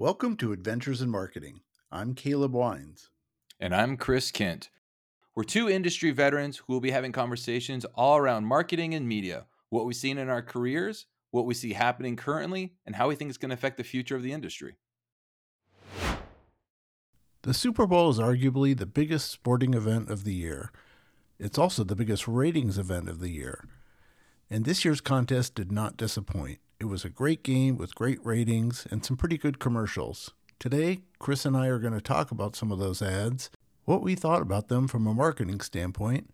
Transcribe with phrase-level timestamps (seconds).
[0.00, 1.60] Welcome to Adventures in Marketing.
[1.92, 3.10] I'm Caleb Wines.
[3.60, 4.70] And I'm Chris Kent.
[5.34, 9.84] We're two industry veterans who will be having conversations all around marketing and media, what
[9.84, 13.36] we've seen in our careers, what we see happening currently, and how we think it's
[13.36, 14.76] going to affect the future of the industry.
[17.42, 20.72] The Super Bowl is arguably the biggest sporting event of the year.
[21.38, 23.68] It's also the biggest ratings event of the year.
[24.48, 26.58] And this year's contest did not disappoint.
[26.80, 30.32] It was a great game with great ratings and some pretty good commercials.
[30.58, 33.50] Today, Chris and I are going to talk about some of those ads,
[33.84, 36.32] what we thought about them from a marketing standpoint,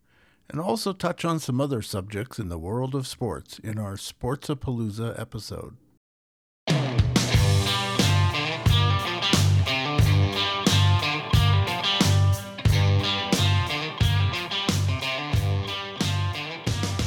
[0.48, 5.20] and also touch on some other subjects in the world of sports in our Sportsapalooza
[5.20, 5.76] episode.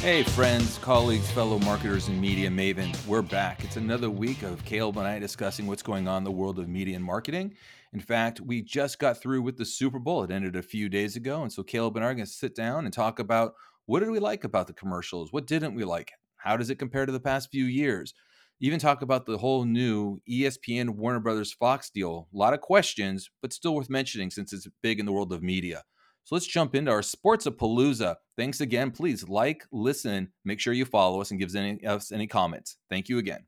[0.00, 3.62] Hey, friends, colleagues, fellow marketers, and media mavens, we're back.
[3.62, 6.70] It's another week of Caleb and I discussing what's going on in the world of
[6.70, 7.52] media and marketing.
[7.92, 10.24] In fact, we just got through with the Super Bowl.
[10.24, 11.42] It ended a few days ago.
[11.42, 13.52] And so Caleb and I are going to sit down and talk about
[13.84, 15.34] what did we like about the commercials?
[15.34, 16.12] What didn't we like?
[16.36, 18.14] How does it compare to the past few years?
[18.58, 22.26] Even talk about the whole new ESPN Warner Brothers Fox deal.
[22.32, 25.42] A lot of questions, but still worth mentioning since it's big in the world of
[25.42, 25.82] media.
[26.24, 28.16] So let's jump into our Sportsapalooza.
[28.36, 28.90] Thanks again.
[28.90, 31.54] Please like, listen, make sure you follow us and give
[31.84, 32.76] us any comments.
[32.88, 33.46] Thank you again.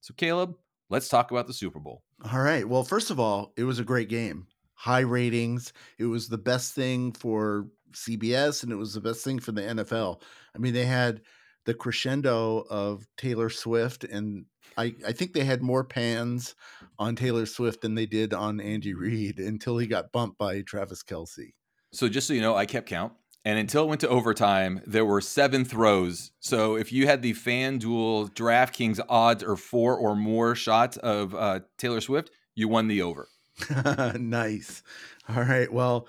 [0.00, 0.56] So, Caleb,
[0.88, 2.02] let's talk about the Super Bowl.
[2.30, 2.68] All right.
[2.68, 4.46] Well, first of all, it was a great game.
[4.74, 5.72] High ratings.
[5.98, 9.62] It was the best thing for CBS and it was the best thing for the
[9.62, 10.22] NFL.
[10.54, 11.22] I mean, they had
[11.66, 16.54] the crescendo of Taylor Swift and I, I think they had more pans
[16.98, 21.02] on Taylor Swift than they did on Andy Reid until he got bumped by Travis
[21.02, 21.52] Kelce.
[21.92, 23.12] So just so you know, I kept count.
[23.44, 26.30] And until it went to overtime, there were seven throws.
[26.40, 31.60] So if you had the FanDuel DraftKings odds or four or more shots of uh,
[31.78, 33.28] Taylor Swift, you won the over.
[34.18, 34.82] nice.
[35.28, 35.72] All right.
[35.72, 36.06] Well,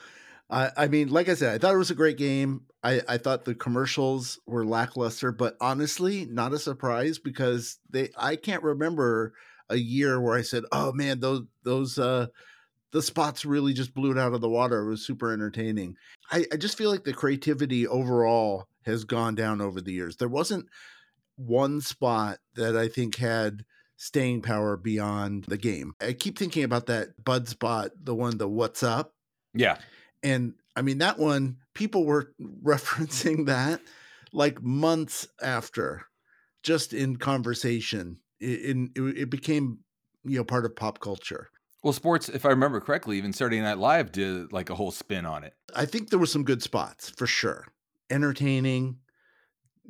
[0.49, 2.63] I, I mean, like I said, I thought it was a great game.
[2.83, 8.35] I, I thought the commercials were lackluster, but honestly, not a surprise because they I
[8.35, 9.33] can't remember
[9.69, 12.27] a year where I said, "Oh man, those those uh,
[12.91, 14.79] the spots really just blew it out of the water.
[14.81, 15.95] It was super entertaining.
[16.31, 20.17] I, I just feel like the creativity overall has gone down over the years.
[20.17, 20.67] There wasn't
[21.35, 23.63] one spot that I think had
[23.97, 25.93] staying power beyond the game.
[26.01, 29.13] I keep thinking about that Bud spot, the one, the what's up.
[29.53, 29.77] Yeah.
[30.23, 33.81] And I mean, that one, people were referencing that
[34.33, 36.07] like months after,
[36.63, 38.17] just in conversation.
[38.39, 39.79] In, it, it became,
[40.23, 41.49] you know, part of pop culture.
[41.83, 45.25] Well, sports, if I remember correctly, even Saturday Night Live did like a whole spin
[45.25, 45.55] on it.
[45.75, 47.67] I think there were some good spots for sure.
[48.09, 48.99] Entertaining,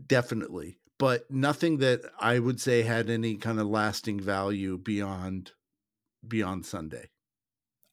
[0.07, 5.51] definitely, but nothing that I would say had any kind of lasting value beyond
[6.25, 7.09] beyond Sunday.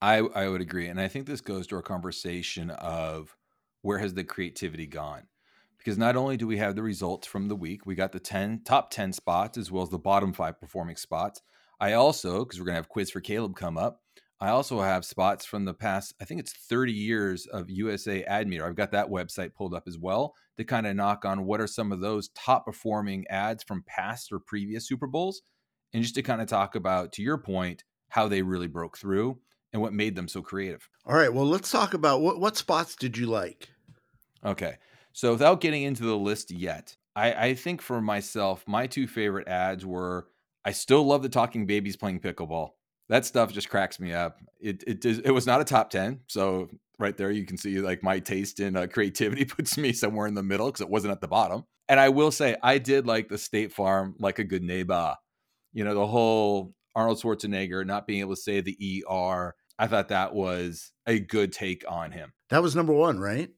[0.01, 3.37] I I would agree, and I think this goes to our conversation of
[3.83, 5.29] where has the creativity gone?
[5.77, 8.63] Because not only do we have the results from the week, we got the 10
[8.65, 11.43] top 10 spots as well as the bottom 5 performing spots.
[11.81, 14.01] I also, because we're going to have quiz for Caleb come up,
[14.41, 18.47] I also have spots from the past, I think it's 30 years of USA Ad
[18.47, 18.67] Meter.
[18.67, 21.67] I've got that website pulled up as well to kind of knock on what are
[21.67, 25.43] some of those top performing ads from past or previous Super Bowls.
[25.93, 29.39] And just to kind of talk about, to your point, how they really broke through
[29.73, 30.89] and what made them so creative.
[31.05, 31.33] All right.
[31.33, 33.69] Well, let's talk about what, what spots did you like?
[34.45, 34.77] Okay.
[35.13, 39.49] So without getting into the list yet, I, I think for myself, my two favorite
[39.49, 40.29] ads were
[40.65, 42.71] I still love the talking babies playing pickleball.
[43.09, 44.39] That stuff just cracks me up.
[44.61, 48.03] It it it was not a top ten, so right there you can see like
[48.03, 51.21] my taste in uh, creativity puts me somewhere in the middle because it wasn't at
[51.21, 51.65] the bottom.
[51.89, 55.15] And I will say I did like the State Farm like a good neighbor.
[55.73, 59.55] You know the whole Arnold Schwarzenegger not being able to say the er.
[59.79, 62.33] I thought that was a good take on him.
[62.51, 63.51] That was number one, right?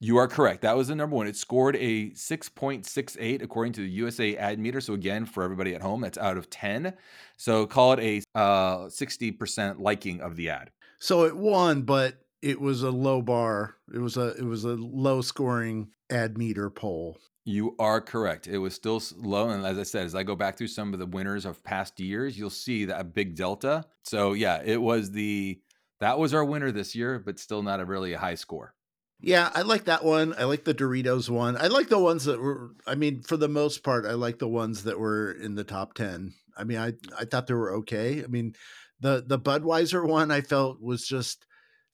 [0.00, 0.62] You are correct.
[0.62, 1.26] That was the number one.
[1.26, 4.80] It scored a 6.68 according to the USA Ad Meter.
[4.80, 6.94] So, again, for everybody at home, that's out of 10.
[7.36, 10.70] So, call it a uh, 60% liking of the ad.
[11.00, 13.76] So, it won, but it was a low bar.
[13.92, 17.18] It was a it was a low scoring ad meter poll.
[17.44, 18.46] You are correct.
[18.46, 20.98] It was still low, and as I said, as I go back through some of
[20.98, 23.86] the winners of past years, you'll see that big delta.
[24.04, 25.60] So yeah, it was the
[26.00, 28.74] that was our winner this year, but still not a really a high score.
[29.20, 30.34] Yeah, I like that one.
[30.38, 31.56] I like the Doritos one.
[31.56, 34.48] I like the ones that were I mean, for the most part, I like the
[34.48, 36.34] ones that were in the top 10.
[36.56, 38.22] I mean, I I thought they were okay.
[38.22, 38.54] I mean,
[39.00, 41.46] the the Budweiser one I felt was just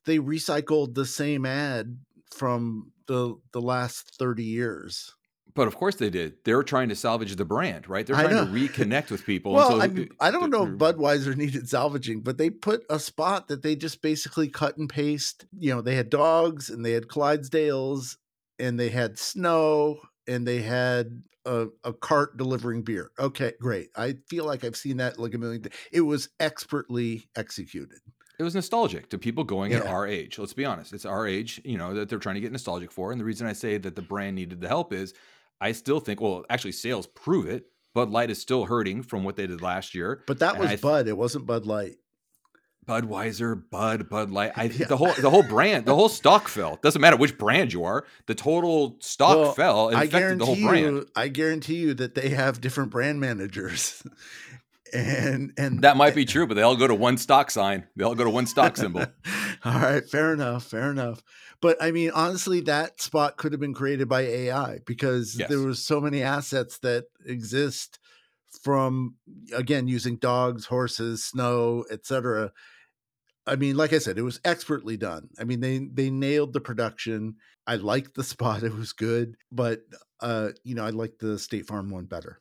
[0.06, 1.98] they recycled the same ad
[2.34, 5.14] from the the last 30 years.
[5.54, 6.34] But of course they did.
[6.44, 8.04] They're trying to salvage the brand, right?
[8.04, 9.52] They're trying to reconnect with people.
[9.52, 13.48] well, so, I, I don't know if Budweiser needed salvaging, but they put a spot
[13.48, 15.46] that they just basically cut and paste.
[15.56, 18.16] You know, they had dogs and they had Clydesdales
[18.58, 23.10] and they had snow and they had a, a, cart delivering beer.
[23.18, 23.90] Okay, great.
[23.96, 25.62] I feel like I've seen that like a million.
[25.62, 27.98] Th- it was expertly executed.
[28.38, 29.78] It was nostalgic to people going yeah.
[29.78, 30.38] at our age.
[30.38, 30.92] Let's be honest.
[30.92, 33.12] It's our age, you know, that they're trying to get nostalgic for.
[33.12, 35.14] And the reason I say that the brand needed the help is
[35.60, 37.66] I still think, well, actually, sales prove it.
[37.94, 40.22] Bud Light is still hurting from what they did last year.
[40.26, 41.06] But that was th- Bud.
[41.06, 41.96] It wasn't Bud Light.
[42.86, 44.52] Budweiser, Bud, Bud Light.
[44.56, 44.86] I yeah.
[44.86, 46.78] the whole the whole brand, the whole stock fell.
[46.82, 48.04] Doesn't matter which brand you are.
[48.26, 49.88] The total stock well, fell.
[49.88, 50.96] It affected the whole brand.
[50.96, 54.02] You, I guarantee you that they have different brand managers.
[54.94, 57.86] and and that might be true, but they all go to one stock sign.
[57.96, 59.06] They all go to one stock symbol.
[59.64, 61.22] all right, fair enough, fair enough.
[61.60, 65.48] But I mean, honestly, that spot could have been created by AI because yes.
[65.48, 67.98] there was so many assets that exist
[68.62, 69.16] from
[69.54, 72.52] again using dogs, horses, snow, etc
[73.46, 75.28] I mean, like I said, it was expertly done.
[75.38, 77.36] I mean, they they nailed the production.
[77.66, 79.80] I liked the spot; it was good, but
[80.20, 82.40] uh, you know, I liked the State Farm one better.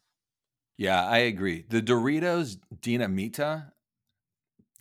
[0.77, 1.65] Yeah, I agree.
[1.69, 3.71] The Doritos Dinamita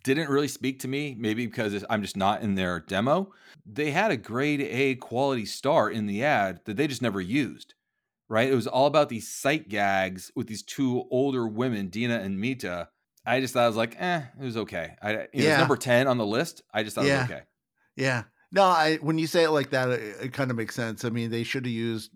[0.03, 3.31] didn't really speak to me, maybe because I'm just not in their demo.
[3.65, 7.73] They had a grade A quality star in the ad that they just never used.
[8.29, 8.49] Right?
[8.49, 12.87] It was all about these sight gags with these two older women, Dina and Mita,
[13.25, 14.95] I just thought I was like, eh, it was okay.
[15.01, 15.49] I it yeah.
[15.51, 16.61] was number ten on the list.
[16.73, 17.19] I just thought yeah.
[17.19, 17.41] it was okay.
[17.95, 18.23] Yeah.
[18.51, 21.05] No, I when you say it like that, it, it kind of makes sense.
[21.05, 22.11] I mean, they should have used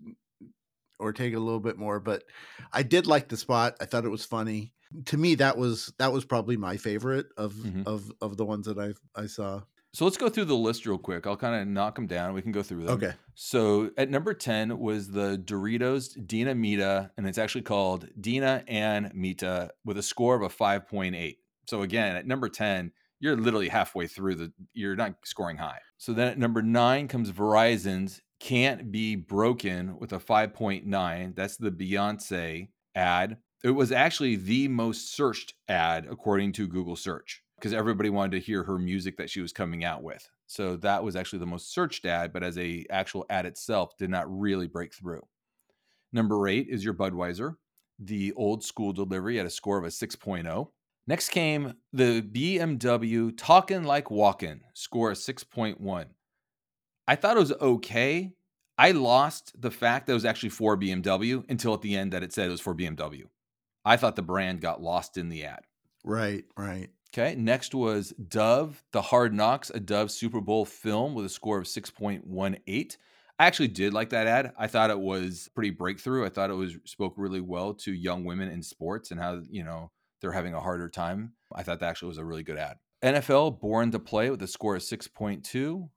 [0.98, 2.24] or take a little bit more, but
[2.72, 3.76] I did like the spot.
[3.80, 4.72] I thought it was funny.
[5.06, 7.82] To me, that was that was probably my favorite of mm-hmm.
[7.86, 9.62] of of the ones that I I saw.
[9.94, 11.26] So let's go through the list real quick.
[11.26, 12.34] I'll kind of knock them down.
[12.34, 12.94] We can go through them.
[12.94, 13.12] Okay.
[13.34, 19.10] So at number 10 was the Doritos Dina Mita, and it's actually called Dina and
[19.14, 21.36] Mita with a score of a 5.8.
[21.66, 25.80] So again, at number 10, you're literally halfway through the, you're not scoring high.
[25.96, 31.34] So then at number nine comes Verizon's Can't Be Broken with a 5.9.
[31.34, 33.38] That's the Beyonce ad.
[33.64, 38.44] It was actually the most searched ad according to Google search because everybody wanted to
[38.44, 40.28] hear her music that she was coming out with.
[40.46, 44.10] So that was actually the most searched ad, but as a actual ad itself, did
[44.10, 45.22] not really break through.
[46.12, 47.56] Number eight is your Budweiser,
[47.98, 50.68] the old school delivery at a score of a 6.0.
[51.06, 56.06] Next came the BMW Talkin' Like Walkin', score a 6.1.
[57.08, 58.34] I thought it was okay.
[58.76, 62.22] I lost the fact that it was actually for BMW until at the end that
[62.22, 63.24] it said it was for BMW.
[63.82, 65.60] I thought the brand got lost in the ad.
[66.04, 66.90] Right, right.
[67.12, 67.34] Okay.
[67.34, 71.64] Next was Dove, The Hard Knocks, a Dove Super Bowl film with a score of
[71.64, 72.96] 6.18.
[73.40, 74.52] I actually did like that ad.
[74.58, 76.26] I thought it was pretty breakthrough.
[76.26, 79.64] I thought it was spoke really well to young women in sports and how, you
[79.64, 79.90] know,
[80.20, 81.32] they're having a harder time.
[81.54, 82.76] I thought that actually was a really good ad.
[83.02, 85.88] NFL Born to Play with a score of 6.2.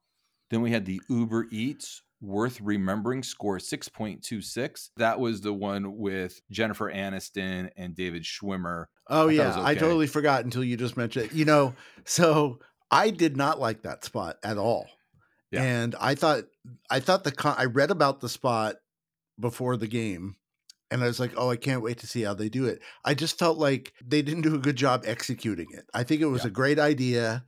[0.52, 4.90] Then we had the Uber Eats Worth Remembering score 6.26.
[4.98, 8.86] That was the one with Jennifer Aniston and David Schwimmer.
[9.10, 9.52] Oh, I yeah.
[9.52, 9.62] Okay.
[9.64, 11.34] I totally forgot until you just mentioned it.
[11.34, 11.74] You know,
[12.06, 12.60] so
[12.92, 14.88] I did not like that spot at all.
[15.52, 15.64] Yeah.
[15.64, 16.44] And I thought,
[16.90, 18.76] I thought the, con- I read about the spot
[19.40, 20.36] before the game
[20.92, 22.82] and I was like, oh, I can't wait to see how they do it.
[23.06, 25.86] I just felt like they didn't do a good job executing it.
[25.94, 26.50] I think it was yeah.
[26.50, 27.46] a great idea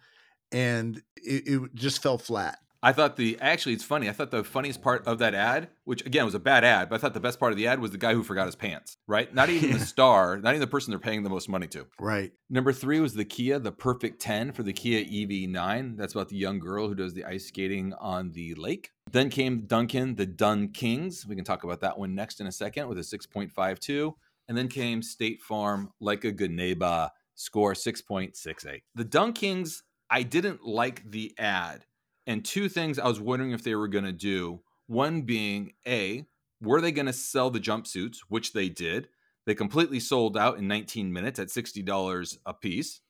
[0.53, 2.57] and it, it just fell flat.
[2.83, 4.09] I thought the actually it's funny.
[4.09, 6.95] I thought the funniest part of that ad, which again was a bad ad, but
[6.95, 8.97] I thought the best part of the ad was the guy who forgot his pants.
[9.07, 9.33] Right?
[9.33, 11.87] Not even the star, not even the person they're paying the most money to.
[11.97, 12.33] Right.
[12.49, 15.95] Number three was the Kia, the Perfect Ten for the Kia EV9.
[15.95, 18.91] That's about the young girl who does the ice skating on the lake.
[19.09, 21.25] Then came Dunkin', the DunKings.
[21.25, 24.13] We can talk about that one next in a second with a 6.52.
[24.49, 28.81] And then came State Farm, like a good neighbor, score 6.68.
[28.93, 31.85] The DunKings, I didn't like the ad
[32.25, 34.61] and two things I was wondering if they were going to do.
[34.87, 36.25] One being A,
[36.61, 39.09] were they going to sell the jumpsuits, which they did?
[39.45, 43.01] They completely sold out in 19 minutes at $60 a piece.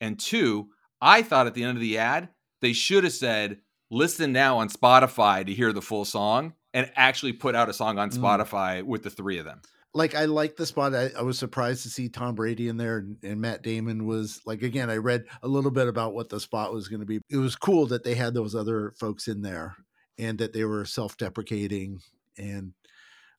[0.00, 0.68] And two,
[1.00, 3.58] I thought at the end of the ad, they should have said,
[3.90, 7.98] listen now on Spotify to hear the full song and actually put out a song
[7.98, 8.18] on mm.
[8.18, 8.84] Spotify mm.
[8.84, 9.60] with the three of them
[9.94, 10.94] like I like the spot.
[10.94, 14.40] I, I, was surprised to see Tom Brady in there, and, and, Matt Damon was
[14.44, 14.90] like again.
[14.90, 17.20] I read a little bit about what the spot was going to be.
[17.30, 19.76] It was cool that they had those other folks in there,
[20.18, 22.00] and that they were self-deprecating,
[22.36, 22.72] and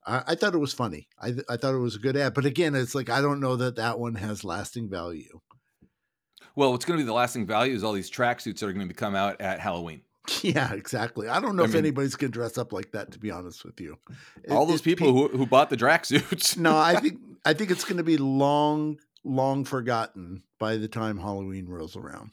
[0.05, 1.07] I, I thought it was funny.
[1.21, 3.55] I I thought it was a good ad, but again, it's like I don't know
[3.55, 5.39] that that one has lasting value.
[6.55, 8.87] Well, what's going to be the lasting value is all these tracksuits that are going
[8.87, 10.01] to come out at Halloween.
[10.43, 11.27] Yeah, exactly.
[11.27, 13.11] I don't know I if mean- anybody's gonna dress up like that.
[13.11, 13.97] To be honest with you,
[14.43, 16.57] It- All those people who, who bought the Drac suits.
[16.57, 21.17] no, I think I think it's going to be long, long forgotten by the time
[21.19, 22.31] Halloween rolls around.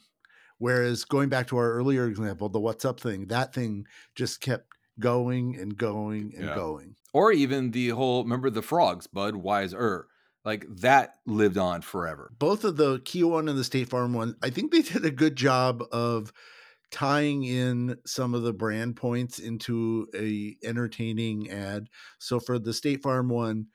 [0.57, 3.85] Whereas going back to our earlier example, the "What's Up" thing, that thing
[4.15, 4.67] just kept
[4.99, 6.55] going and going and Yeah.
[6.55, 6.95] going.
[7.13, 10.03] or even the whole remember the frogs, Budweiser.
[10.43, 12.31] Like that lived on forever.
[12.39, 15.11] Both of the Kia one and the State Farm one, I think they did a
[15.11, 16.31] good job of
[16.91, 21.89] tying in some of the brand points into a entertaining ad.
[22.19, 23.67] So for the State Farm one,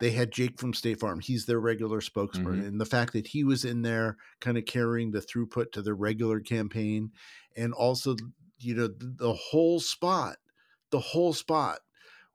[0.00, 1.20] they had Jake from State Farm.
[1.20, 2.60] He's their regular spokesman.
[2.60, 2.66] Mhm.
[2.66, 5.94] And the fact that he was in there kind of carrying the throughput to the
[5.94, 7.12] regular campaign
[7.56, 8.16] and also,
[8.58, 10.38] you know, the, the whole spot,
[10.90, 11.80] the whole spot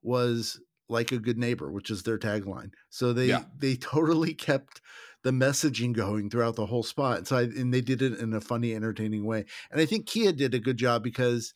[0.01, 2.71] was like a good neighbor, which is their tagline.
[2.89, 3.45] So they Yeah.
[3.57, 4.81] they totally kept
[5.23, 7.27] the messaging going throughout the whole spot.
[7.27, 9.45] So I, and they did it in a funny, entertaining way.
[9.71, 11.53] And I think Kia did a good job because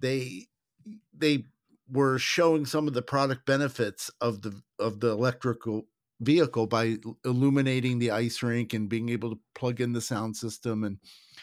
[0.00, 0.46] they
[1.12, 1.44] they
[1.88, 5.88] were showing some of the product benefits of the of the electrical
[6.20, 10.82] vehicle by illuminating the ice rink and being able to plug in the sound system
[10.84, 10.98] and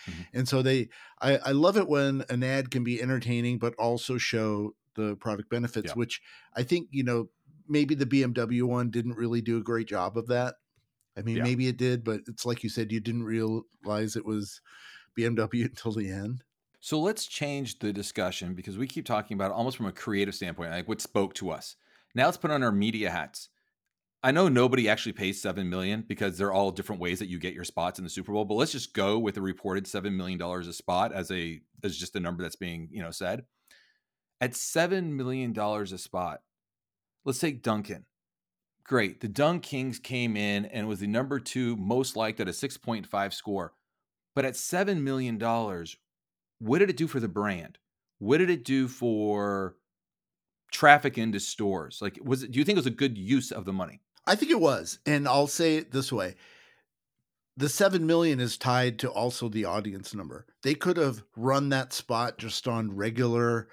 [0.07, 0.27] Mhm.
[0.33, 0.89] and so they
[1.21, 5.49] I, I love it when an ad can be entertaining but also show the product
[5.49, 5.93] benefits Yeah.
[5.93, 6.21] which
[6.55, 7.29] i think you know
[7.67, 10.55] maybe the bmw one didn't really do a great job of that
[11.17, 11.43] i mean Yeah.
[11.43, 14.61] maybe it did but it's like you said you didn't realize it was
[15.17, 16.43] bmw until the end
[16.81, 20.35] So let's change the discussion because we keep talking about it almost from a creative
[20.35, 21.75] standpoint, like what spoke to us.
[22.13, 23.49] Now let's put on our media hats.
[24.23, 27.53] I know nobody actually pays seven million because they're all different ways that you get
[27.55, 28.45] your spots in the Super Bowl.
[28.45, 31.97] But let's just go with the reported seven million dollars a spot as a as
[31.97, 33.45] just a number that's being you know said.
[34.41, 36.41] At seven million dollars a spot,
[37.23, 38.05] let's take Dunkin'.
[38.83, 42.77] Great, the DunKings came in and was the number two most liked at a six
[42.77, 43.73] point five score.
[44.35, 45.95] But at seven million dollars,
[46.59, 47.77] what did it do for the brand?
[48.19, 49.75] What did it do for
[50.71, 51.99] traffic into stores?
[52.01, 52.51] Like, was it?
[52.51, 54.01] Do you think it was a good use of the money?
[54.27, 54.99] I think it was.
[55.05, 56.35] And I'll say it this way.
[57.57, 60.45] The 7 million is tied to also the audience number.
[60.61, 63.69] They could have run that spot just on regular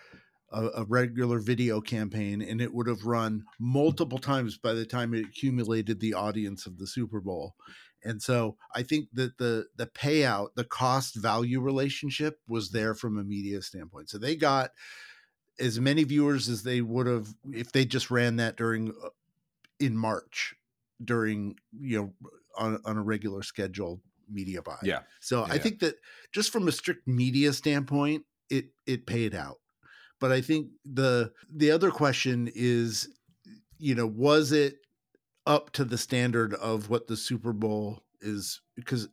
[0.52, 5.14] a, a regular video campaign and it would have run multiple times by the time
[5.14, 7.54] it accumulated the audience of the Super Bowl.
[8.04, 13.16] And so I think that the the payout, the cost value relationship was there from
[13.16, 14.10] a media standpoint.
[14.10, 14.72] So they got
[15.60, 19.10] as many viewers as they would have if they just ran that during uh,
[19.78, 20.54] in March
[21.04, 24.78] during you know on, on a regular scheduled media buy.
[24.82, 25.02] Yeah.
[25.20, 25.96] So Yeah, I think that
[26.32, 29.58] just from a strict media standpoint, it it paid out.
[30.22, 33.08] But I think the the other question is,
[33.78, 34.78] you know, was it
[35.46, 38.60] up to the standard of what the Super Bowl is?
[38.76, 39.08] Because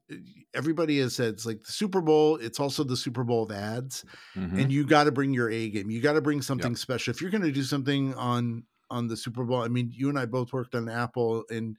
[0.54, 2.36] everybody has said it's like the Super Bowl.
[2.38, 4.62] It's also the Super Bowl of ads Mhm.
[4.62, 5.90] and you got to bring your A game.
[5.90, 7.12] You got to bring something special.
[7.12, 10.18] If you're going to do something on on the Super Bowl, I mean, you and
[10.20, 11.76] I both worked on Apple, and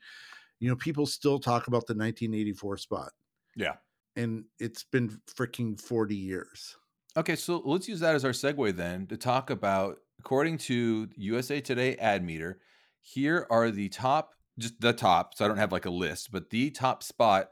[0.58, 3.12] you know, people still talk about the 1984 spot,
[3.56, 3.76] yeah.
[4.16, 6.76] and it's been freaking 40 years.
[7.16, 11.60] Okay, so let's use that as our segue then to talk about, according to USA
[11.60, 12.60] Today Ad Meter,
[13.02, 15.34] here are the top, just the top.
[15.34, 17.48] So I don't have like a list, but the top spot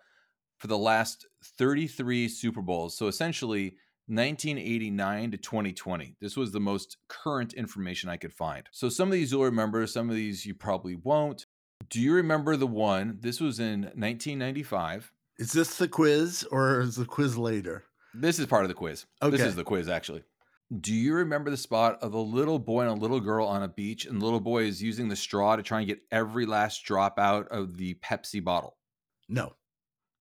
[0.59, 1.27] for the last
[1.59, 2.97] 33 Super Bowls.
[2.97, 3.75] So essentially
[4.07, 6.15] 1989 to 2020.
[6.21, 8.65] This was the most current information I could find.
[8.71, 11.47] So some of these you'll remember, some of these you probably won't.
[11.91, 13.19] Do you remember the one?
[13.21, 15.13] This was in 1995.
[15.39, 17.85] Is this the quiz or is the quiz later?
[18.15, 19.07] This is part of the quiz.
[19.23, 20.23] This is the quiz, actually.
[20.81, 23.69] Do you remember the spot of a little boy and a little girl on a
[23.69, 26.85] beach, and the little boy is using the straw to try and get every last
[26.85, 28.77] drop out of the Pepsi bottle?
[29.29, 29.55] No.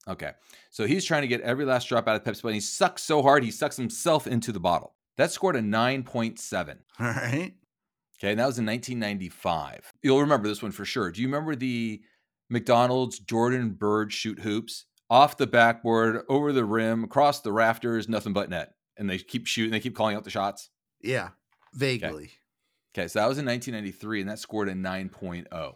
[0.08, 0.32] Okay.
[0.72, 2.50] So he's trying to get every last drop out of Pepsi bottle.
[2.50, 4.96] And he sucks so hard, he sucks himself into the bottle.
[5.17, 6.77] That scored a 9.7.
[7.00, 7.53] All right.
[8.20, 8.32] Okay.
[8.32, 9.91] And that was in 1995.
[10.01, 11.12] You'll remember this one for sure.
[11.12, 12.01] Do you remember the
[12.50, 14.86] McDonald's Jordan Bird shoot hoops?
[15.10, 18.74] Off the backboard, over the rim, across the rafters, nothing but net.
[18.98, 20.70] And they keep shooting, they keep calling out the shots.
[21.02, 21.30] Yeah.
[21.74, 22.32] Vaguely.
[22.98, 25.76] Okay, so that was in 1993, and that scored a 9.0.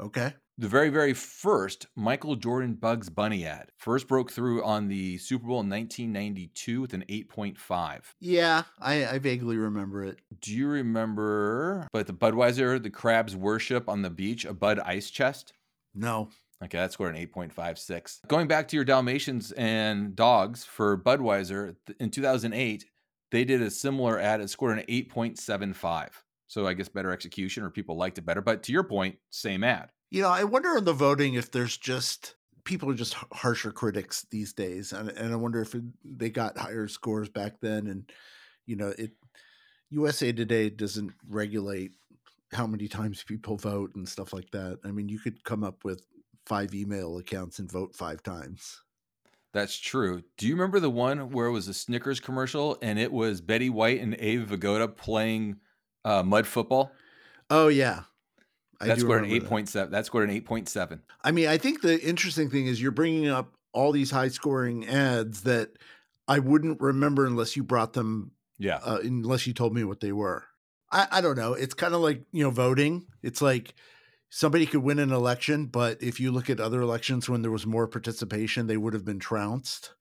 [0.00, 0.34] Okay.
[0.56, 5.46] The very, very first Michael Jordan Bugs Bunny ad first broke through on the Super
[5.46, 8.02] Bowl in 1992 with an 8.5.
[8.20, 10.20] Yeah, I, I vaguely remember it.
[10.40, 15.10] Do you remember, but the Budweiser, the crabs worship on the beach, a Bud ice
[15.10, 15.54] chest?
[15.92, 16.28] No.
[16.62, 18.26] Okay, that scored an 8.56.
[18.28, 22.84] Going back to your Dalmatians and dogs for Budweiser, in 2008,
[23.30, 24.40] they did a similar ad.
[24.40, 26.10] It scored an 8.75.
[26.46, 28.40] So I guess better execution or people liked it better.
[28.40, 29.90] But to your point, same ad.
[30.10, 34.26] You know, I wonder in the voting if there's just people are just harsher critics
[34.30, 38.10] these days, and, and I wonder if it, they got higher scores back then, and
[38.66, 39.12] you know, it
[39.90, 41.92] USA Today doesn't regulate
[42.52, 44.78] how many times people vote and stuff like that.
[44.84, 46.06] I mean, you could come up with
[46.46, 48.80] five email accounts and vote five times.
[49.52, 50.22] That's true.
[50.36, 53.70] Do you remember the one where it was a Snickers commercial and it was Betty
[53.70, 55.56] White and Abe Vigoda playing
[56.04, 56.90] uh, mud football?
[57.50, 58.02] Oh yeah,
[58.80, 59.92] I that's scored an eight point seven.
[59.92, 61.02] That scored an eight point seven.
[61.22, 64.86] I mean, I think the interesting thing is you're bringing up all these high scoring
[64.86, 65.70] ads that
[66.26, 68.32] I wouldn't remember unless you brought them.
[68.58, 68.78] Yeah.
[68.82, 70.44] Uh, unless you told me what they were.
[70.90, 71.54] I, I don't know.
[71.54, 73.06] It's kind of like you know voting.
[73.22, 73.74] It's like
[74.34, 77.68] somebody could win an election, but if you look at other elections when there was
[77.68, 79.94] more participation, they would have been trounced.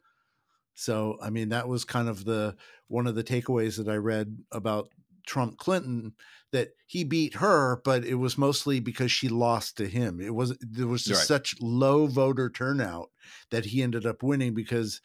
[0.74, 2.56] So, I mean, that was kind of the
[2.88, 4.90] one of the takeaways that I read about
[5.28, 6.14] Trump Clinton
[6.52, 10.20] that he beat her, but it was mostly because she lost to him.
[10.20, 11.28] It was there was just right.
[11.28, 13.12] such low voter turnout
[13.52, 15.00] that he ended up winning because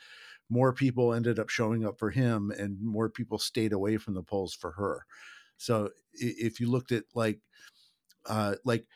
[0.49, 4.23] more people ended up showing up for him and more people stayed away from the
[4.23, 5.04] polls for her.
[5.58, 7.40] So if you looked at like
[8.25, 8.87] uh like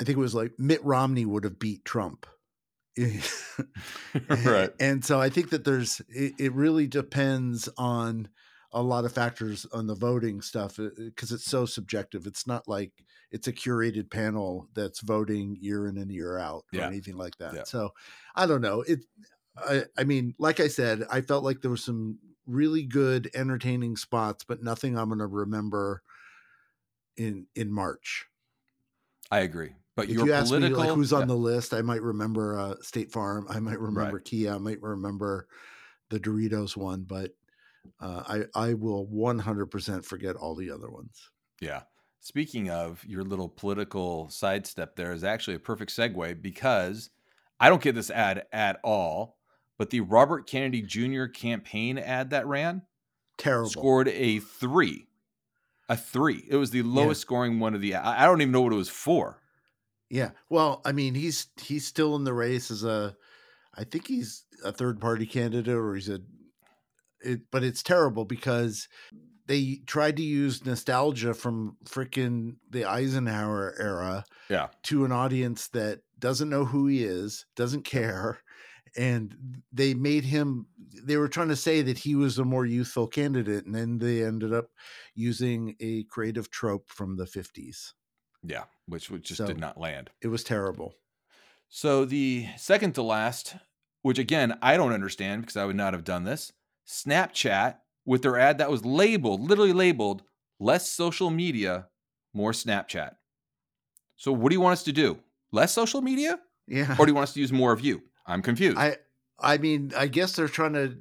[0.00, 2.26] I think it was like Mitt Romney would have beat Trump.
[4.28, 4.70] right.
[4.78, 8.28] And so I think that there's, it, it, really depends on
[8.72, 12.26] a lot of factors on the voting stuff because uh, it's so subjective.
[12.26, 12.92] It's not like
[13.32, 16.86] it's a curated panel that's voting year in and year out or yeah.
[16.86, 17.54] anything like that.
[17.54, 17.64] Yeah.
[17.64, 17.90] So
[18.36, 18.82] I don't know.
[18.82, 19.00] It,
[19.56, 23.96] I, I mean, like I said, I felt like there was some really good, entertaining
[23.96, 26.02] spots, but nothing I'm going to remember
[27.16, 28.26] in in March.
[29.30, 29.72] I agree.
[29.96, 31.26] But if you ask political, me like who's on yeah.
[31.26, 33.46] the list, I might remember uh, State Farm.
[33.48, 34.24] I might remember right.
[34.24, 34.54] Kia.
[34.54, 35.46] I might remember
[36.10, 37.30] the Doritos one, but
[38.00, 38.22] uh,
[38.54, 41.30] I I will 100% forget all the other ones.
[41.60, 41.82] Yeah.
[42.20, 47.10] Speaking of your little political sidestep, there is actually a perfect segue because
[47.60, 49.36] I don't get this ad at all,
[49.78, 51.26] but the Robert Kennedy Jr.
[51.26, 52.82] campaign ad that ran
[53.36, 55.06] terrible scored a three,
[55.88, 56.44] a three.
[56.48, 57.26] It was the lowest yeah.
[57.26, 57.94] scoring one of the.
[57.94, 59.40] I don't even know what it was for.
[60.14, 60.30] Yeah.
[60.48, 63.16] Well, I mean, he's he's still in the race as a
[63.74, 66.20] I think he's a third party candidate or he's a
[67.20, 68.86] it, but it's terrible because
[69.46, 74.68] they tried to use nostalgia from freaking the Eisenhower era yeah.
[74.84, 78.38] to an audience that doesn't know who he is, doesn't care.
[78.96, 80.68] And they made him,
[81.02, 83.66] they were trying to say that he was a more youthful candidate.
[83.66, 84.66] And then they ended up
[85.16, 87.92] using a creative trope from the 50s.
[88.46, 90.10] Yeah, which, which just so did not land.
[90.20, 90.94] It was terrible.
[91.68, 93.56] So the second to last,
[94.02, 96.52] which again, I don't understand because I would not have done this
[96.86, 100.22] Snapchat with their ad that was labeled, literally labeled,
[100.60, 101.88] less social media,
[102.32, 103.12] more Snapchat.
[104.16, 105.18] So what do you want us to do?
[105.52, 106.38] Less social media?
[106.66, 106.94] Yeah.
[106.98, 108.02] Or do you want us to use more of you?
[108.26, 108.78] I'm confused.
[108.78, 108.96] I
[109.38, 110.96] I mean, I guess they're trying to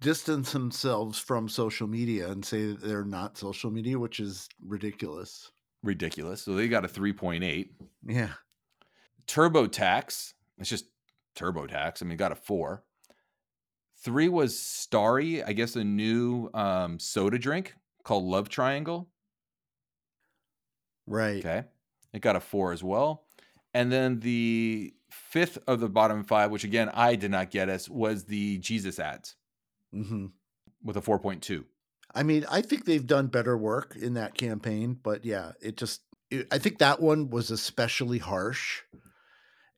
[0.00, 5.50] distance themselves from social media and say that they're not social media, which is ridiculous
[5.82, 6.42] ridiculous.
[6.42, 7.68] So they got a 3.8.
[8.06, 8.28] Yeah.
[9.26, 10.34] TurboTax.
[10.58, 10.86] It's just
[11.36, 12.02] TurboTax.
[12.02, 12.82] I mean, got a four.
[13.98, 19.08] Three was Starry, I guess a new um, soda drink called Love Triangle.
[21.06, 21.44] Right.
[21.44, 21.64] Okay.
[22.12, 23.24] It got a four as well.
[23.74, 27.88] And then the fifth of the bottom five, which again I did not get us,
[27.88, 29.36] was the Jesus ads
[29.94, 30.26] mm-hmm.
[30.82, 31.64] with a 4.2.
[32.14, 36.02] I mean, I think they've done better work in that campaign, but yeah, it just
[36.30, 38.82] it, I think that one was especially harsh.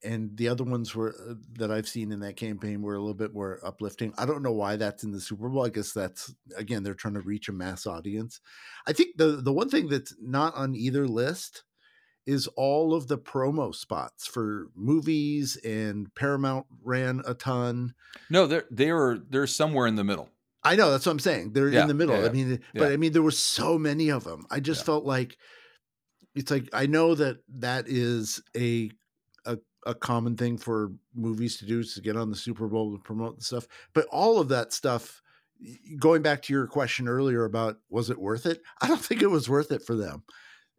[0.04, 3.14] And the other ones were uh, that I've seen in that campaign were a little
[3.14, 4.14] bit more uplifting.
[4.16, 5.66] I don't know why that's in the Super Bowl.
[5.66, 8.40] I guess that's again they're trying to reach a mass audience.
[8.86, 11.64] I think the the one thing that's not on either list
[12.28, 17.94] is all of the promo spots for movies and Paramount ran a ton.
[18.28, 20.28] No, they're they are they're somewhere in the middle.
[20.62, 21.52] I know that's what I'm saying.
[21.52, 22.14] They're yeah, in the middle.
[22.16, 22.28] Yeah, yeah.
[22.28, 24.46] I mean, but I mean, there were so many of them.
[24.50, 25.36] I just felt like
[26.34, 28.90] it's like I know that that is a
[29.46, 32.92] a a common thing for movies to do is to get on the Super Bowl
[32.92, 33.66] to promote and stuff.
[33.94, 35.22] But all of that stuff,
[35.98, 38.60] going back to your question earlier about was it worth it?
[38.80, 40.24] I don't think it was worth it for them.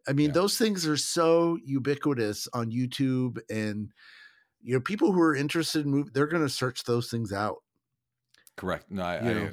[0.08, 3.92] I mean, those things are so ubiquitous on YouTube and
[4.62, 7.58] you know people who are interested in movie, they're going to search those things out.
[8.56, 8.90] Correct.
[8.90, 9.50] No, I, I,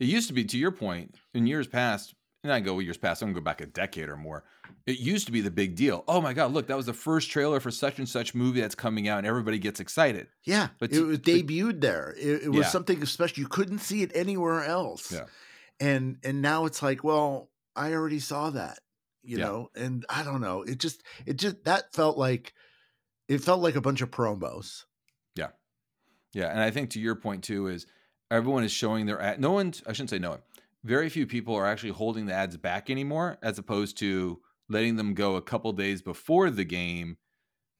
[0.00, 3.20] it used to be, to your point, in years past, and I go years past,
[3.20, 4.44] I'm gonna go back a decade or more.
[4.86, 6.04] It used to be the big deal.
[6.08, 8.74] Oh my God, look, that was the first trailer for such and such movie that's
[8.74, 10.28] coming out, and everybody gets excited.
[10.44, 12.14] Yeah, but it was debuted there.
[12.16, 12.68] It, it was yeah.
[12.68, 13.40] something special.
[13.40, 15.12] You couldn't see it anywhere else.
[15.12, 15.24] Yeah,
[15.80, 18.78] and and now it's like, well, I already saw that,
[19.22, 19.44] you yeah.
[19.44, 20.62] know, and I don't know.
[20.62, 22.54] It just it just that felt like
[23.28, 24.84] it felt like a bunch of promos.
[25.34, 25.48] Yeah,
[26.32, 27.86] yeah, and I think to your point too is
[28.30, 29.40] everyone is showing their ad.
[29.40, 30.40] No one, I shouldn't say no one.
[30.84, 35.14] very few people are actually holding the ads back anymore, as opposed to letting them
[35.14, 37.16] go a couple days before the game.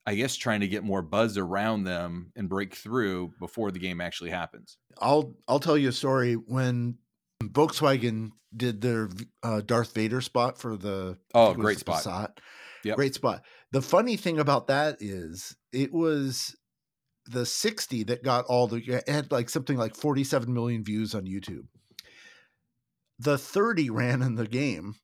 [0.07, 4.01] I guess trying to get more buzz around them and break through before the game
[4.01, 4.79] actually happens.
[4.99, 6.97] I'll I'll tell you a story when
[7.43, 9.11] Volkswagen did their
[9.43, 12.41] uh, Darth Vader spot for the oh great spot.
[12.85, 12.97] Yep.
[12.97, 13.43] Great spot.
[13.73, 16.57] The funny thing about that is it was
[17.29, 21.67] the 60 that got all the had like something like 47 million views on YouTube.
[23.19, 24.95] The 30 ran in the game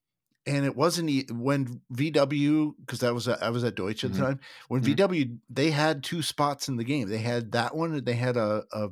[0.47, 4.21] and it wasn't when VW because I was I was at Deutsch at mm-hmm.
[4.21, 5.15] the time when mm-hmm.
[5.15, 7.09] VW they had two spots in the game.
[7.09, 8.89] They had that one and they had a a,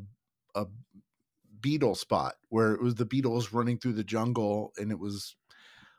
[0.54, 0.66] a
[1.60, 5.36] beetle spot where it was the Beatles running through the jungle and it was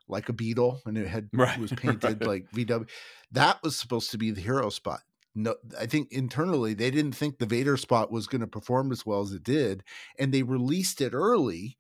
[0.08, 1.58] like a beetle and it had right.
[1.58, 2.28] it was painted right.
[2.28, 2.90] like VW.
[3.32, 5.02] That was supposed to be the hero spot.
[5.36, 9.06] No, I think internally they didn't think the Vader spot was going to perform as
[9.06, 9.84] well as it did,
[10.20, 11.78] and they released it early,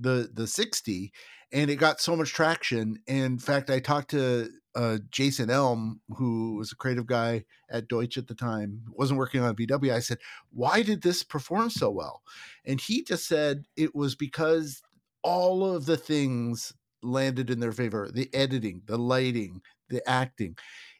[0.00, 1.12] the the 60,
[1.52, 2.98] and it got so much traction.
[3.06, 8.18] In fact, I talked to uh, Jason Elm, who was a creative guy at Deutsch
[8.18, 9.92] at the time, wasn't working on VW.
[9.92, 10.18] I said,
[10.50, 12.22] "Why did this perform so well?"
[12.64, 14.82] And he just said it was because
[15.22, 20.56] all of the things landed in their favor the editing, the lighting, the acting.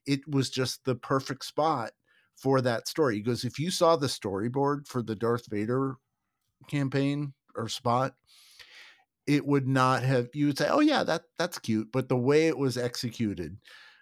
[0.09, 1.93] It was just the perfect spot
[2.35, 3.17] for that story.
[3.17, 5.97] He goes, if you saw the storyboard for the Darth Vader
[6.67, 8.15] campaign or spot,
[9.27, 11.93] it would not have you would say, Oh yeah, that that's cute.
[11.93, 13.59] But the way it was executed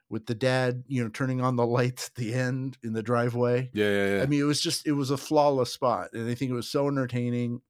[0.09, 3.71] with the dad, you know, turning on the lights at the end in the driveway.
[3.73, 4.23] Yeah, yeah, yeah.
[4.23, 6.11] I mean, it was just it was a flawless spot.
[6.12, 7.61] And I think it was so entertaining.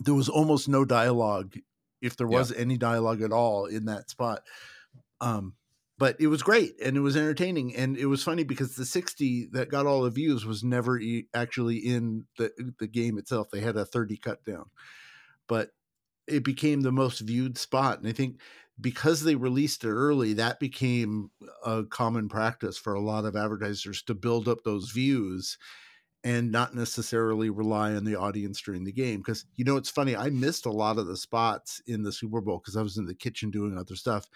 [0.00, 1.56] There was almost no dialogue
[2.02, 2.58] if there was yeah.
[2.58, 4.42] any dialogue at all in that spot.
[5.20, 5.54] Um,
[5.98, 9.46] but it was great and it was entertaining and it was funny because the 60
[9.52, 13.48] that got all the views was never e- actually in the uh, the game itself.
[13.50, 14.70] They had a 30 cut down,
[15.46, 15.70] but
[16.26, 17.98] it became the most viewed spot.
[17.98, 18.40] And I think
[18.80, 21.30] because they released it early, that became
[21.64, 25.58] a common practice for a lot of advertisers to build up those views
[26.24, 29.18] and not necessarily rely on the audience during the game.
[29.18, 32.40] Because you know, it's funny, I missed a lot of the spots in the Super
[32.40, 34.26] Bowl because I was in the kitchen doing other stuff,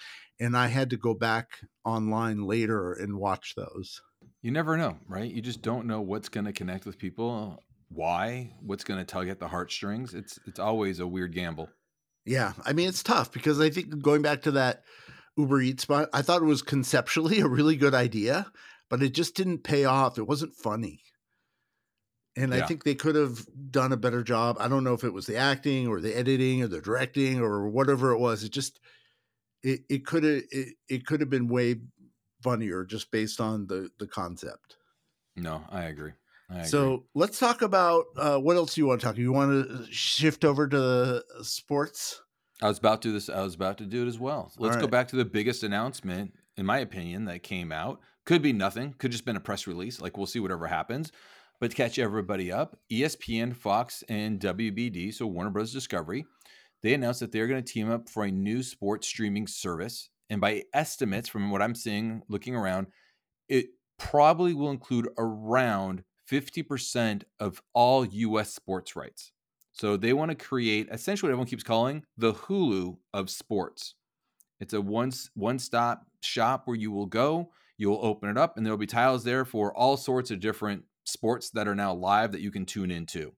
[0.42, 4.02] and I had to go back online later and watch those.
[4.42, 5.30] You never know, right?
[5.30, 9.28] You just don't know what's going to connect with people, why, what's going to tug
[9.28, 10.14] at the heartstrings.
[10.14, 11.68] It's it's always a weird gamble.
[12.24, 14.82] Yeah, I mean it's tough because I think going back to that
[15.36, 18.46] Uber Eats spot, I thought it was conceptually a really good idea,
[18.90, 20.18] but it just didn't pay off.
[20.18, 21.02] It wasn't funny
[22.36, 22.64] and yeah.
[22.64, 24.56] I think they could have done a better job.
[24.58, 27.68] I don't know if it was the acting or the editing or the directing or
[27.68, 28.42] whatever it was.
[28.42, 28.80] It just
[29.62, 31.76] it it could have it, it could have been way
[32.42, 34.76] funnier just based on the the concept.
[35.36, 36.12] No, I agree.
[36.50, 36.68] I agree.
[36.68, 39.16] So let's talk about uh, what else you want to talk.
[39.16, 42.20] You want to shift over to sports?
[42.60, 43.28] I was about to do this.
[43.28, 44.52] I was about to do it as well.
[44.58, 44.82] Let's right.
[44.82, 48.00] go back to the biggest announcement, in my opinion, that came out.
[48.24, 48.94] Could be nothing.
[48.98, 50.00] Could just been a press release.
[50.00, 51.10] Like we'll see whatever happens.
[51.60, 55.72] But to catch everybody up, ESPN, Fox, and WBD, so Warner Bros.
[55.72, 56.24] Discovery,
[56.82, 60.10] they announced that they're going to team up for a new sports streaming service.
[60.30, 62.88] And by estimates, from what I'm seeing, looking around,
[63.48, 63.66] it
[63.98, 69.32] probably will include around 50% of all US sports rights.
[69.72, 73.94] So they want to create essentially what everyone keeps calling the Hulu of sports.
[74.60, 78.56] It's a one one stop shop where you will go, you will open it up,
[78.56, 81.92] and there will be tiles there for all sorts of different sports that are now
[81.92, 83.32] live that you can tune into.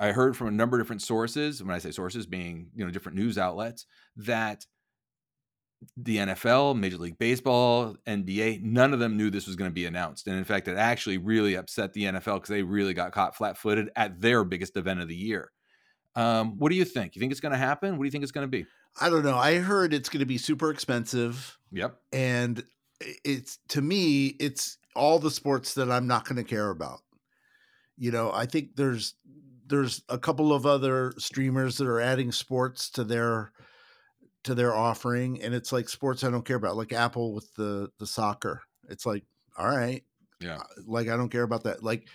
[0.00, 2.90] I heard from a number of different sources, when I say sources being, you know,
[2.90, 4.64] different news outlets, that
[5.96, 9.86] the NFL, Major League Baseball, NBA, none of them knew this was going to be
[9.86, 10.26] announced.
[10.26, 13.56] And in fact, it actually really upset the NFL because they really got caught flat
[13.56, 15.50] footed at their biggest event of the year.
[16.16, 17.14] Um, what do you think?
[17.14, 17.96] You think it's going to happen?
[17.96, 18.66] What do you think it's going to be?
[19.00, 19.36] I don't know.
[19.36, 21.58] I heard it's going to be super expensive.
[21.70, 21.96] Yep.
[22.12, 22.64] And
[23.24, 27.00] it's to me, it's all the sports that I'm not going to care about.
[27.96, 29.14] You know, I think there's
[29.68, 33.52] there's a couple of other streamers that are adding sports to their
[34.44, 37.90] to their offering and it's like sports I don't care about like Apple with the
[37.98, 38.62] the soccer.
[38.88, 39.24] It's like
[39.56, 40.02] all right.
[40.40, 40.62] Yeah.
[40.86, 41.82] Like I don't care about that.
[41.82, 42.08] Like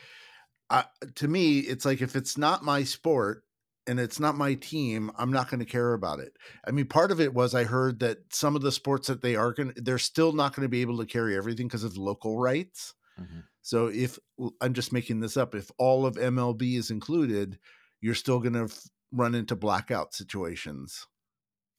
[0.70, 0.86] I,
[1.16, 3.44] to me it's like if it's not my sport
[3.88, 6.38] and it's not my team, I'm not going to care about it.
[6.66, 9.36] I mean, part of it was I heard that some of the sports that they
[9.36, 12.40] are going, they're still not going to be able to carry everything because of local
[12.40, 12.94] rights.
[13.20, 13.40] Mm-hmm.
[13.64, 14.20] So if
[14.62, 17.58] I'm just making this up, if all of MLB is included,
[18.02, 21.08] you're still going to f- run into blackout situations.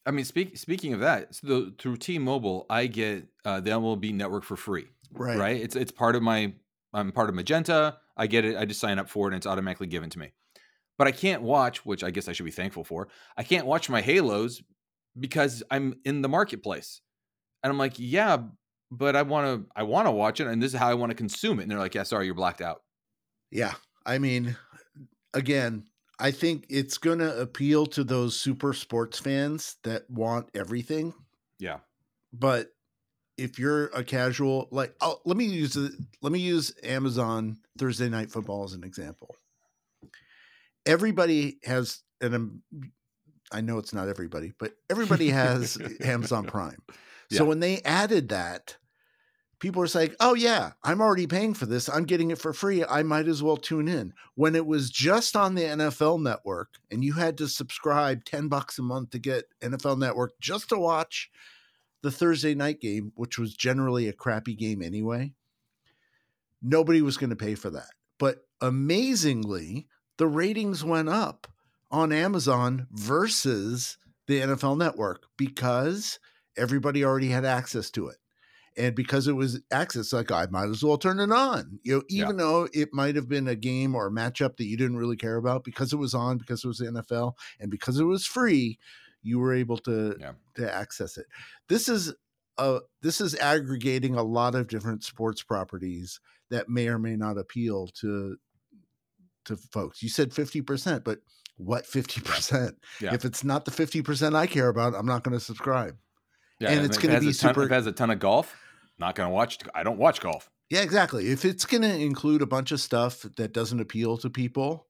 [0.07, 4.12] I mean, speak, speaking of that, so the, through T-Mobile, I get uh, the MLB
[4.14, 4.87] network for free.
[5.12, 5.38] Right.
[5.38, 5.61] Right.
[5.62, 6.55] It's it's part of my.
[6.92, 7.99] I'm part of Magenta.
[8.16, 8.57] I get it.
[8.57, 10.33] I just sign up for it, and it's automatically given to me.
[10.99, 13.09] but I can't watch, which I guess I should be thankful for.
[13.37, 14.62] I can't watch my Halos
[15.18, 17.01] because I'm in the marketplace.
[17.62, 18.38] And I'm like, yeah,
[18.96, 21.11] but I want to I want to watch it and this is how I want
[21.11, 21.62] to consume it.
[21.62, 22.83] And they're like, yeah, sorry, you're blacked out.
[23.50, 23.74] Yeah.
[24.07, 24.57] I mean,
[25.33, 25.85] again,
[26.18, 31.14] I think it's going to appeal to those super sports fans that want everything.
[31.59, 31.78] Yeah.
[32.33, 32.68] But
[33.37, 35.76] if you're a casual like oh, let me use
[36.22, 39.35] let me use Amazon Thursday night football as an example.
[40.87, 42.61] Everybody has and
[43.52, 46.83] I know it's not everybody, but everybody has Amazon Prime.
[47.30, 47.48] So yeah.
[47.48, 48.76] when they added that,
[49.59, 51.88] people are saying, "Oh yeah, I'm already paying for this.
[51.88, 52.85] I'm getting it for free.
[52.85, 57.05] I might as well tune in." When it was just on the NFL network and
[57.05, 61.31] you had to subscribe 10 bucks a month to get NFL network just to watch
[62.03, 65.33] the Thursday night game, which was generally a crappy game anyway,
[66.61, 67.90] nobody was going to pay for that.
[68.19, 69.88] But amazingly,
[70.19, 71.47] the ratings went up
[71.90, 76.19] on Amazon versus the NFL network because
[76.57, 78.17] everybody already had access to it
[78.77, 82.03] and because it was access like i might as well turn it on you know
[82.09, 82.45] even yeah.
[82.45, 85.37] though it might have been a game or a matchup that you didn't really care
[85.37, 88.79] about because it was on because it was the nfl and because it was free
[89.23, 90.33] you were able to yeah.
[90.55, 91.27] to access it
[91.69, 92.13] this is
[92.59, 97.39] a this is aggregating a lot of different sports properties that may or may not
[97.39, 98.37] appeal to
[99.45, 101.19] to folks you said 50% but
[101.57, 103.15] what 50% yeah.
[103.15, 105.97] if it's not the 50% i care about i'm not going to subscribe
[106.61, 107.65] yeah, and it's going to be super.
[107.65, 108.57] If it has a ton of golf,
[108.98, 109.59] not going to watch.
[109.74, 110.50] I don't watch golf.
[110.70, 111.28] Yeah, exactly.
[111.28, 114.87] If it's going to include a bunch of stuff that doesn't appeal to people,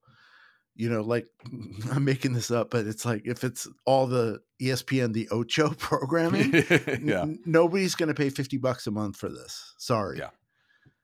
[0.77, 1.27] you know, like
[1.93, 6.53] I'm making this up, but it's like if it's all the ESPN, the Ocho programming,
[7.03, 7.23] yeah.
[7.23, 9.75] N- nobody's going to pay 50 bucks a month for this.
[9.79, 10.19] Sorry.
[10.19, 10.31] Yeah.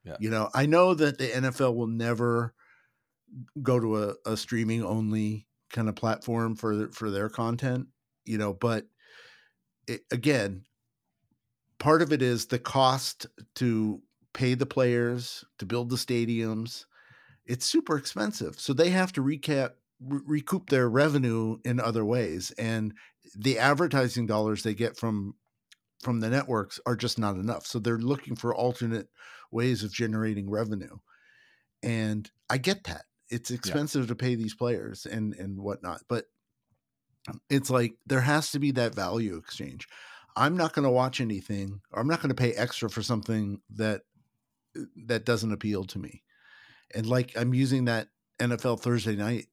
[0.03, 0.17] Yeah.
[0.19, 2.55] You know, I know that the NFL will never
[3.61, 7.87] go to a, a streaming only kind of platform for for their content,
[8.25, 8.87] you know, but
[9.87, 10.65] it, again,
[11.81, 13.99] part of it is the cost to
[14.33, 16.85] pay the players to build the stadiums.
[17.45, 22.93] It's super expensive, so they have to recap recoup their revenue in other ways, and
[23.35, 25.33] the advertising dollars they get from
[26.01, 27.65] from the networks are just not enough.
[27.65, 29.09] So they're looking for alternate
[29.51, 30.97] ways of generating revenue,
[31.81, 34.07] and I get that it's expensive yeah.
[34.09, 36.25] to pay these players and and whatnot, but
[37.27, 39.87] um, it's like there has to be that value exchange.
[40.35, 43.61] I'm not going to watch anything or I'm not going to pay extra for something
[43.75, 44.01] that
[45.07, 46.23] that doesn't appeal to me.
[46.93, 48.07] And like I'm using that
[48.39, 49.47] NFL Thursday night,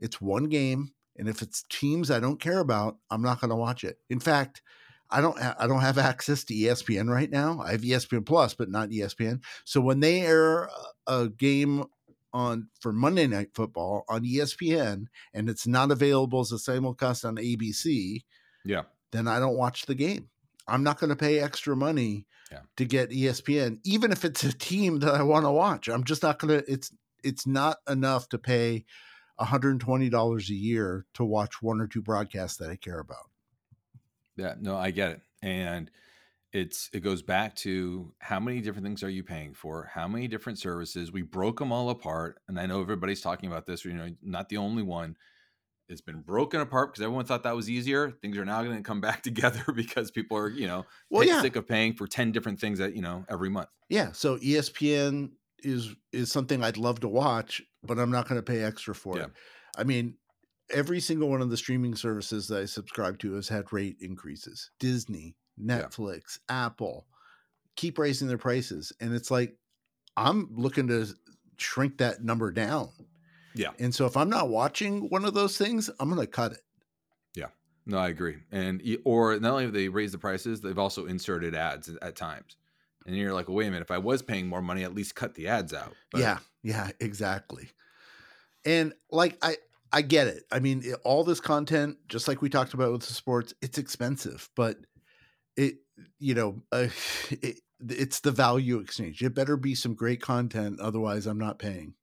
[0.00, 3.56] it's one game and if it's teams I don't care about, I'm not going to
[3.56, 3.98] watch it.
[4.08, 4.62] In fact,
[5.10, 7.60] I don't ha- I don't have access to ESPN right now.
[7.60, 9.42] I have ESPN Plus, but not ESPN.
[9.64, 10.68] So when they air
[11.06, 11.84] a game
[12.32, 17.36] on for Monday Night Football on ESPN and it's not available as a simulcast on
[17.36, 18.22] ABC,
[18.64, 20.28] yeah, then I don't watch the game.
[20.66, 22.60] I'm not going to pay extra money yeah.
[22.76, 25.88] to get ESPN, even if it's a team that I want to watch.
[25.88, 26.70] I'm just not going to.
[26.70, 26.92] It's
[27.24, 28.84] it's not enough to pay
[29.40, 33.30] $120 a year to watch one or two broadcasts that I care about.
[34.36, 35.90] Yeah, no, I get it, and
[36.52, 40.26] it's it goes back to how many different things are you paying for how many
[40.28, 43.92] different services we broke them all apart and i know everybody's talking about this you
[43.92, 45.14] know not the only one
[45.88, 48.82] it's been broken apart because everyone thought that was easier things are now going to
[48.82, 51.40] come back together because people are you know well, yeah.
[51.40, 55.30] sick of paying for 10 different things that you know every month yeah so espn
[55.60, 59.16] is is something i'd love to watch but i'm not going to pay extra for
[59.16, 59.24] yeah.
[59.24, 59.30] it
[59.76, 60.14] i mean
[60.70, 64.70] every single one of the streaming services that i subscribe to has had rate increases
[64.78, 66.66] disney Netflix, yeah.
[66.66, 67.06] Apple
[67.76, 68.92] keep raising their prices.
[69.00, 69.56] And it's like,
[70.16, 71.06] I'm looking to
[71.58, 72.90] shrink that number down.
[73.54, 73.70] Yeah.
[73.78, 76.62] And so if I'm not watching one of those things, I'm going to cut it.
[77.34, 77.48] Yeah.
[77.86, 78.36] No, I agree.
[78.52, 82.56] And, or not only have they raised the prices, they've also inserted ads at times.
[83.06, 85.14] And you're like, well, wait a minute, if I was paying more money, at least
[85.14, 85.94] cut the ads out.
[86.12, 86.38] But, yeah.
[86.62, 86.90] Yeah.
[87.00, 87.70] Exactly.
[88.64, 89.56] And like, I,
[89.90, 90.44] I get it.
[90.52, 94.50] I mean, all this content, just like we talked about with the sports, it's expensive,
[94.54, 94.76] but
[95.58, 95.78] it
[96.18, 96.88] you know uh,
[97.30, 101.94] it, it's the value exchange it better be some great content otherwise i'm not paying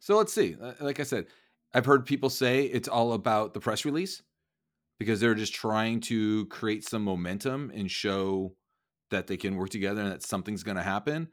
[0.00, 1.26] so let's see uh, like i said
[1.72, 4.22] i've heard people say it's all about the press release
[4.98, 8.54] because they're just trying to create some momentum and show
[9.10, 11.28] that they can work together and that something's going to happen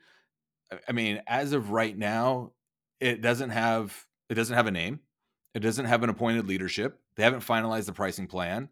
[0.88, 2.52] i mean as of right now
[3.00, 5.00] it doesn't have it doesn't have a name
[5.56, 8.70] it doesn't have an appointed leadership they haven't finalized the pricing plan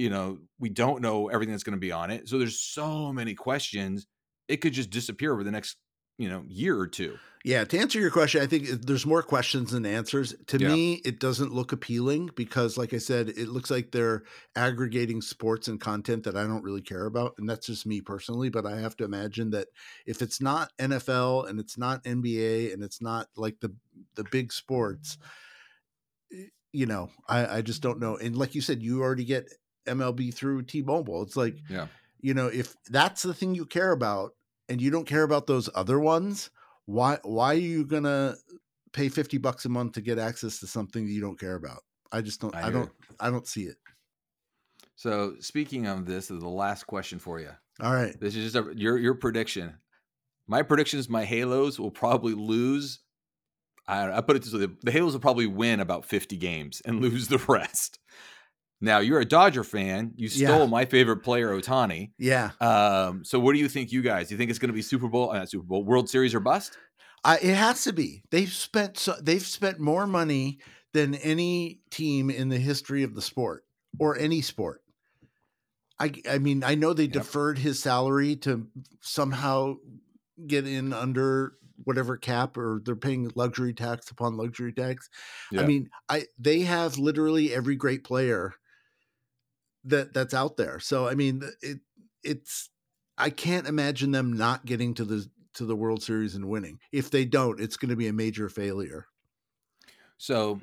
[0.00, 2.26] you know, we don't know everything that's going to be on it.
[2.26, 4.06] So there's so many questions.
[4.48, 5.76] It could just disappear over the next,
[6.20, 7.18] you know year or two.
[7.42, 10.34] Yeah, to answer your question, I think there's more questions than answers.
[10.48, 10.68] To Yeah.
[10.68, 15.66] me, it doesn't look appealing because, like I said, it looks like they're aggregating sports
[15.66, 17.36] and content that I don't really care about.
[17.38, 18.50] And that's just me personally.
[18.50, 19.68] But I have to imagine that
[20.04, 23.74] if it's not NFL and it's not NBA and it's not like the
[24.16, 25.16] the big sports,
[26.72, 28.16] you know, I, I just don't know.
[28.16, 29.48] And like you said, you already get
[29.86, 31.22] MLB through T-Mobile.
[31.22, 31.86] It's like, Yeah.
[32.20, 34.32] you know, if that's the thing you care about
[34.70, 36.50] and you don't care about those other ones,
[36.86, 38.36] why why are you gonna
[38.92, 41.82] pay 50 bucks a month to get access to something that you don't care about?
[42.12, 43.76] I just don't I I, don't I don't see it.
[44.94, 47.50] So speaking of this, this is the last question for you.
[47.82, 48.18] All right.
[48.20, 49.74] This is just a, your your prediction.
[50.46, 53.00] My prediction is my Halos will probably lose.
[53.86, 57.00] I, I put it this way: the Halos will probably win about fifty games and
[57.02, 57.98] lose the rest.
[58.80, 60.12] Now you're a Dodger fan.
[60.16, 60.48] You Yeah.
[60.48, 62.12] stole my favorite player, Ohtani.
[62.18, 62.52] Yeah.
[62.60, 64.28] Um, so what do you think, you guys?
[64.28, 66.34] Do you think it's going to be Super Bowl, uh, not Super Bowl, World Series
[66.34, 66.78] or bust?
[67.24, 68.22] I, it has to be.
[68.30, 70.60] They've spent so they've spent more money
[70.94, 73.64] than any team in the history of the sport
[73.98, 74.82] or any sport.
[75.98, 77.12] I I mean, I know they Yep.
[77.12, 78.66] deferred his salary to
[79.02, 79.74] somehow
[80.46, 85.08] get in under whatever cap or they're paying luxury tax upon luxury tax.
[85.52, 85.60] Yeah.
[85.62, 88.54] I mean, I they have literally every great player
[89.84, 90.78] that that's out there.
[90.80, 91.78] So I mean, it
[92.22, 92.70] it's
[93.18, 96.78] I can't imagine them not getting to the to the World Series and winning.
[96.92, 99.06] If they don't, it's going to be a major failure.
[100.18, 100.60] So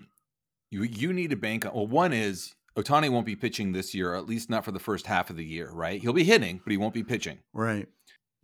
[0.70, 1.74] you you need to bank on.
[1.74, 5.08] Well, one is Ohtani won't be pitching this year, at least not for the first
[5.08, 6.02] half of the year, right?
[6.02, 7.40] He'll be hitting, but he won't be pitching.
[7.54, 7.88] Right.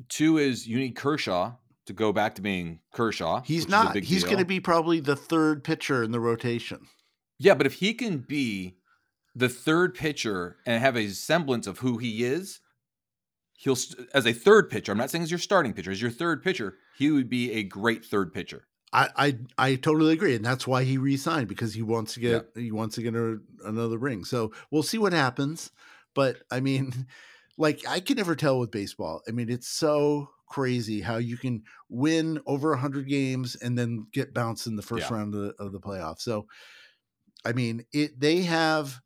[0.10, 1.54] Two is you need Kershaw
[1.86, 3.42] to go back to being Kershaw.
[3.42, 3.96] He's which is a not.
[3.96, 6.88] He's going to be probably the third pitcher in the rotation.
[7.40, 8.78] Yeah, but if he can be
[9.36, 12.60] the third pitcher and have a semblance of who he is,
[13.58, 13.78] he'll
[14.14, 14.92] as a third pitcher.
[14.92, 17.64] I'm not saying as your starting pitcher, as your third pitcher, he would be a
[17.64, 18.68] great third pitcher.
[18.92, 22.46] I, I I totally agree, and that's why he re-signed because he wants to get
[22.56, 24.24] he wants to get a, another ring.
[24.24, 25.72] So we'll see what happens.
[26.14, 27.08] But I mean,
[27.58, 29.22] like I can never tell with baseball.
[29.28, 34.32] I mean, it's so crazy how you can win over hundred games and then get
[34.36, 35.16] bounced in the first Yeah.
[35.18, 36.22] round of the, of the playoffs.
[36.22, 36.46] So,
[37.44, 39.02] I mean, it they have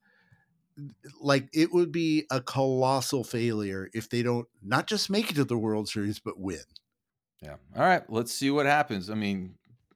[1.21, 5.43] like it would be a colossal failure if they don't not just make it to
[5.43, 6.59] the World Series but win.
[7.41, 7.55] Yeah.
[7.75, 8.03] All right.
[8.09, 9.09] Let's see what happens.
[9.09, 9.55] I mean,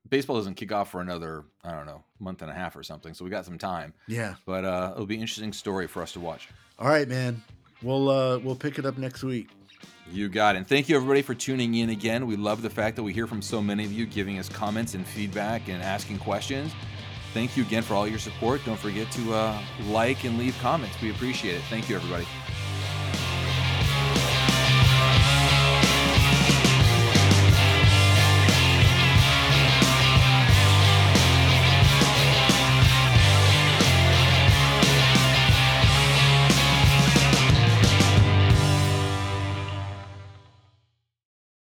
[0.09, 3.13] baseball doesn't kick off for another, I don't know, month and a half or something.
[3.13, 3.93] So we got some time.
[4.07, 4.35] Yeah.
[4.45, 6.49] But uh, it'll be an interesting story for us to watch.
[6.77, 7.41] All right, man.
[7.83, 9.49] We'll uh we'll pick it up next week.
[10.11, 10.59] You got it.
[10.59, 12.27] And thank you everybody for tuning in again.
[12.27, 14.93] We love the fact that we hear from so many of you giving us comments
[14.93, 16.73] and feedback and asking questions.
[17.33, 18.61] Thank you again for all your support.
[18.65, 20.99] Don't forget to uh, like and leave comments.
[21.01, 21.63] We appreciate it.
[21.69, 22.25] Thank you, everybody.